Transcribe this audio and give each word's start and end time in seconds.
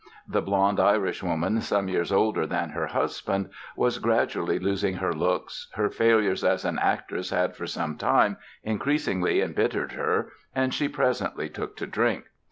The 0.27 0.41
blond 0.41 0.79
Irishwoman, 0.79 1.61
some 1.61 1.87
years 1.87 2.11
older 2.11 2.47
than 2.47 2.71
her 2.71 2.87
husband, 2.87 3.49
was 3.75 3.99
gradually 3.99 4.57
losing 4.57 4.95
her 4.95 5.13
looks, 5.13 5.69
her 5.75 5.91
failures 5.91 6.43
as 6.43 6.65
an 6.65 6.79
actress 6.79 7.29
had 7.29 7.55
for 7.55 7.67
some 7.67 7.97
time 7.97 8.37
increasingly 8.63 9.43
embittered 9.43 9.91
her 9.91 10.31
and 10.55 10.73
she 10.73 10.89
presently 10.89 11.49
took 11.49 11.77
to 11.77 11.85
drink. 11.85 12.23